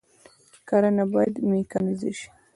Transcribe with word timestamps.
کرنه 0.67 1.03
باید 1.13 1.35
میکانیزه 1.49 2.11
شي 2.17 2.27